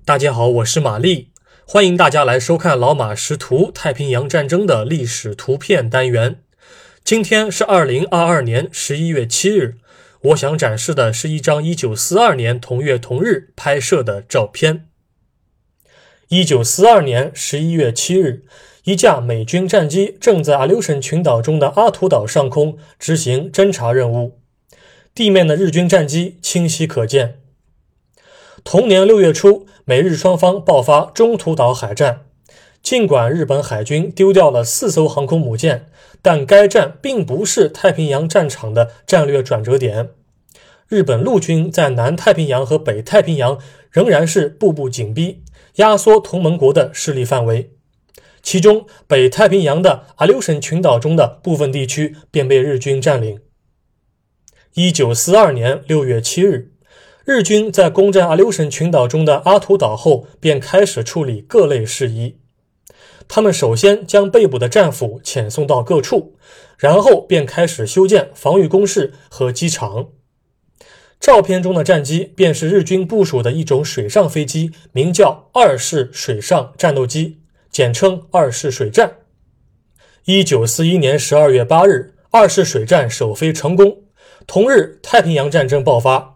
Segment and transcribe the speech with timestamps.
[0.00, 1.28] 大家好，我是玛丽，
[1.64, 6.42] 欢迎大家来收看老马识图太平洋战争的历史图片单元。
[7.04, 9.76] 今天是二零二二年十一月七日，
[10.22, 14.88] 我想展示的是一张一九四二年同月同日拍摄的照片。
[16.28, 18.44] 一九四二年十一月七日，
[18.84, 24.40] 一架美军战机正在阿留申群岛中的阿图岛上空执行侦察任务，
[25.14, 27.38] 地面的日军战机清晰可见。
[28.64, 32.26] 同年六月初，美日双方爆发中途岛海战。
[32.82, 35.88] 尽管日本海军丢掉了四艘航空母舰，
[36.20, 40.10] 但该战并不是太平洋战场的战略转折点。
[40.88, 43.58] 日本陆军在南太平洋和北太平洋
[43.90, 45.44] 仍然是步步紧逼，
[45.76, 47.70] 压缩同盟国的势力范围。
[48.42, 53.38] 其中，北太平洋的阿留申群岛中的部分地区便被日军占领。
[54.74, 56.71] 一九四二年六月七日。
[57.24, 62.38] 日军在攻占阿留申群岛中的阿图岛后，便开始处理各类事宜。
[63.28, 66.34] 他们首先将被捕的战俘遣送到各处，
[66.76, 70.08] 然后便开始修建防御工事和机场。
[71.20, 77.38] 照片中的战机便是日军部署的一种水上飞机，名叫二式水上战斗机，
[77.70, 79.18] 简称二式水战。
[80.24, 83.98] 一九四一年十二月八日，二式水战首飞成功，
[84.48, 86.31] 同日太平洋战争爆发。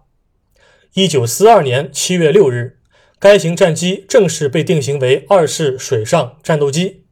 [0.96, 2.78] 一九四二年七月六日，
[3.18, 7.04] 该型战机正式被定型为二式水上战斗机。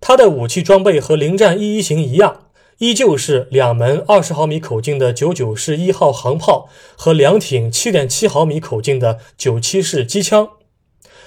[0.00, 2.46] 它的武器装备和零战一一型一样，
[2.78, 10.48] 依旧是两门二十毫米口径的九九式一号航炮和两挺七点七毫米口径的九七式机枪，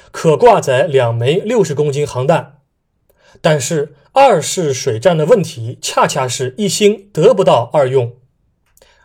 [0.09, 2.61] 可挂载两枚六十公斤航弹。
[3.41, 8.15] 但是二式水战的问题，恰恰是一星得不到二用。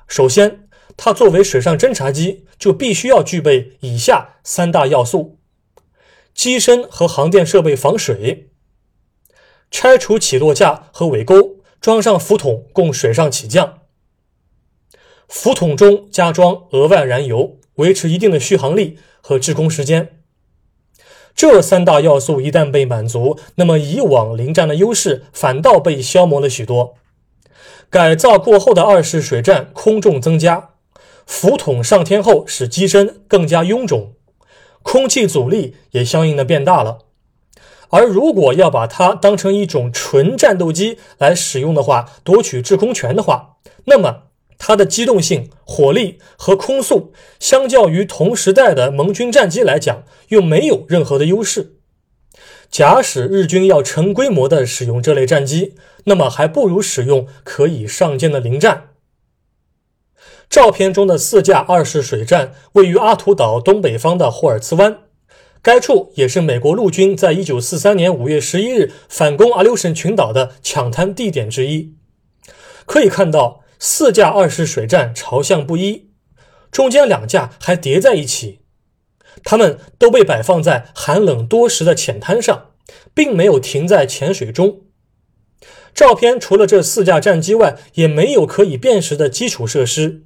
[0.07, 0.64] 首先，
[0.97, 5.39] 它作为水上侦察机，就必须要具备以下三大要素：
[6.33, 8.51] 机身和航电设备防水，
[9.71, 13.81] 拆除起落架和尾钩，装上浮筒供水上起降，
[15.29, 20.21] 浮筒中加装额外燃油，维持一定的续航力和滞空时间。
[21.35, 26.95] 这三大要素一旦被满足，那么以往临战的优势反倒被消磨了许多。
[27.91, 30.73] 改造过后的二式水战空重增加。
[31.27, 34.14] 浮筒上天后，使机身更加臃肿，
[34.83, 36.98] 空气阻力也相应的变大了。
[37.90, 44.24] 而如果要把它当成一种纯战斗机来使用的话，夺取制空权的话，那么
[44.58, 51.77] 它的机动性、火力和空速，相较于同时代的盟军战机来讲，又没有任何的优势。
[52.70, 55.74] 假使日军要成规模的使用这类战机，
[56.05, 58.94] 那么还不如使用可以上舰的零战。
[60.49, 64.99] 照片中的四架二式水战位于阿图岛东北方的霍尔茨湾，
[65.61, 71.95] 该处也是美国陆军在一九四三年五月十一日反攻阿留申群岛的抢滩地点之一。
[72.87, 76.11] 可以看到，四架二式水战朝向不一，
[76.71, 78.61] 中间两架还叠在一起，
[79.43, 82.67] 它们都被摆放在寒冷多时的浅滩上，
[83.15, 84.83] 并没有停在浅水中。
[85.95, 90.25] 照片除了这四架战机外，也没有可以辨识的基础设施。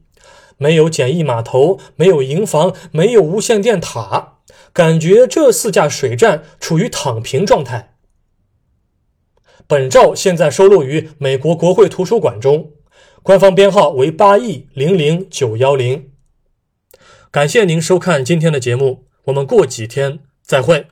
[0.58, 4.40] 没有简易码头，没有营房，没有无线电塔，
[4.72, 7.94] 感觉这四架水战处于躺平状态。
[9.66, 12.72] 本照现在收录于美国国会图书馆中，
[13.22, 16.10] 官方编号为八 E 零零九幺零。
[17.30, 20.86] 感谢您收看今天的节目，我们过几天再会。